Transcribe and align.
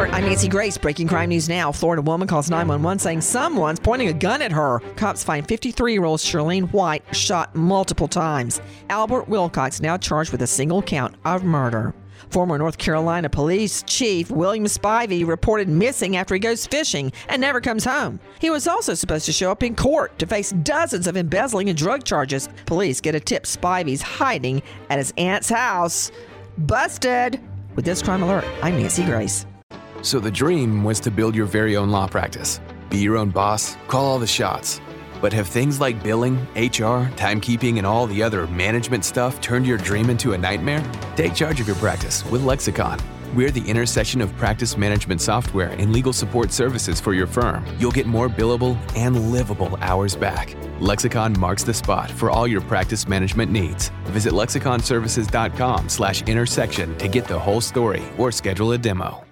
Alert, 0.00 0.14
I'm 0.14 0.24
Nancy 0.24 0.48
Grace. 0.48 0.78
Breaking 0.78 1.06
crime 1.06 1.28
news 1.28 1.46
now. 1.46 1.70
Florida 1.70 2.00
woman 2.00 2.26
calls 2.26 2.48
911 2.48 2.98
saying 3.00 3.20
someone's 3.20 3.78
pointing 3.78 4.08
a 4.08 4.14
gun 4.14 4.40
at 4.40 4.50
her. 4.50 4.80
Cops 4.96 5.22
find 5.22 5.46
53 5.46 5.92
year 5.92 6.06
old 6.06 6.20
Charlene 6.20 6.72
White 6.72 7.04
shot 7.14 7.54
multiple 7.54 8.08
times. 8.08 8.62
Albert 8.88 9.28
Wilcox 9.28 9.82
now 9.82 9.98
charged 9.98 10.32
with 10.32 10.40
a 10.40 10.46
single 10.46 10.80
count 10.80 11.16
of 11.26 11.44
murder. 11.44 11.92
Former 12.30 12.56
North 12.56 12.78
Carolina 12.78 13.28
Police 13.28 13.82
Chief 13.82 14.30
William 14.30 14.64
Spivey 14.64 15.26
reported 15.26 15.68
missing 15.68 16.16
after 16.16 16.34
he 16.34 16.40
goes 16.40 16.66
fishing 16.66 17.12
and 17.28 17.38
never 17.38 17.60
comes 17.60 17.84
home. 17.84 18.20
He 18.40 18.48
was 18.48 18.66
also 18.66 18.94
supposed 18.94 19.26
to 19.26 19.32
show 19.32 19.50
up 19.50 19.62
in 19.62 19.76
court 19.76 20.18
to 20.18 20.26
face 20.26 20.52
dozens 20.62 21.08
of 21.08 21.18
embezzling 21.18 21.68
and 21.68 21.76
drug 21.76 22.04
charges. 22.04 22.48
Police 22.64 23.02
get 23.02 23.14
a 23.14 23.20
tip 23.20 23.42
Spivey's 23.42 24.00
hiding 24.00 24.62
at 24.88 24.96
his 24.96 25.12
aunt's 25.18 25.50
house. 25.50 26.10
Busted! 26.56 27.38
With 27.76 27.84
this 27.84 28.00
crime 28.00 28.22
alert, 28.22 28.46
I'm 28.62 28.78
Nancy 28.78 29.04
Grace. 29.04 29.44
So 30.02 30.18
the 30.18 30.30
dream 30.30 30.82
was 30.82 30.98
to 31.00 31.10
build 31.10 31.34
your 31.34 31.44
very 31.46 31.76
own 31.76 31.90
law 31.90 32.06
practice, 32.06 32.58
be 32.88 32.96
your 32.98 33.18
own 33.18 33.28
boss, 33.30 33.76
call 33.86 34.06
all 34.06 34.18
the 34.18 34.26
shots. 34.26 34.80
But 35.20 35.34
have 35.34 35.46
things 35.46 35.78
like 35.80 36.02
billing, 36.02 36.36
HR, 36.56 37.04
timekeeping, 37.16 37.76
and 37.76 37.86
all 37.86 38.06
the 38.06 38.22
other 38.22 38.46
management 38.46 39.04
stuff 39.04 39.42
turned 39.42 39.66
your 39.66 39.76
dream 39.76 40.08
into 40.08 40.32
a 40.32 40.38
nightmare? 40.38 40.82
Take 41.16 41.34
charge 41.34 41.60
of 41.60 41.66
your 41.66 41.76
practice 41.76 42.24
with 42.26 42.42
Lexicon. 42.42 42.98
We're 43.34 43.50
the 43.50 43.68
intersection 43.68 44.22
of 44.22 44.34
practice 44.38 44.78
management 44.78 45.20
software 45.20 45.74
and 45.78 45.92
legal 45.92 46.14
support 46.14 46.50
services 46.50 46.98
for 46.98 47.12
your 47.12 47.26
firm. 47.26 47.66
You'll 47.78 47.92
get 47.92 48.06
more 48.06 48.30
billable 48.30 48.78
and 48.96 49.30
livable 49.30 49.76
hours 49.82 50.16
back. 50.16 50.56
Lexicon 50.80 51.38
marks 51.38 51.62
the 51.62 51.74
spot 51.74 52.10
for 52.10 52.30
all 52.30 52.48
your 52.48 52.62
practice 52.62 53.06
management 53.06 53.52
needs. 53.52 53.90
Visit 54.06 54.32
lexiconservices.com/intersection 54.32 56.96
to 56.96 57.08
get 57.08 57.26
the 57.26 57.38
whole 57.38 57.60
story 57.60 58.02
or 58.16 58.32
schedule 58.32 58.72
a 58.72 58.78
demo. 58.78 59.22